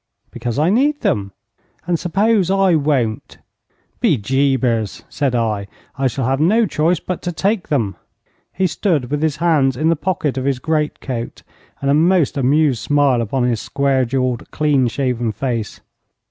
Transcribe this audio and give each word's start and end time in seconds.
'Because 0.31 0.57
I 0.57 0.71
need 0.71 1.01
them.' 1.01 1.31
'And 1.85 1.99
suppose 1.99 2.49
I 2.49 2.73
won't?' 2.73 3.37
'Be 3.99 4.17
jabers,' 4.17 5.03
said 5.09 5.35
I, 5.35 5.67
'I 5.95 6.07
shall 6.07 6.25
have 6.25 6.39
no 6.39 6.65
choice 6.65 6.99
but 6.99 7.21
to 7.21 7.31
take 7.31 7.67
them.' 7.67 7.95
He 8.51 8.65
stood 8.65 9.11
with 9.11 9.21
his 9.21 9.35
hands 9.35 9.77
in 9.77 9.89
the 9.89 9.95
pockets 9.95 10.39
of 10.39 10.45
his 10.45 10.57
great 10.57 11.01
coat, 11.01 11.43
and 11.81 11.91
a 11.91 11.93
most 11.93 12.35
amused 12.35 12.79
smile 12.81 13.21
upon 13.21 13.43
his 13.43 13.61
square 13.61 14.03
jawed, 14.05 14.49
clean 14.49 14.87
shaven 14.87 15.31
face. 15.31 15.81